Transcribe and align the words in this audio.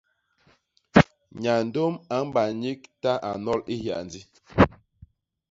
Nyandôm 1.41 1.93
a 2.15 2.17
mba 2.27 2.43
nyik 2.61 2.81
ta 3.01 3.11
a 3.29 3.31
nnol 3.37 3.61
i 3.73 3.75
hyandi. 3.81 4.21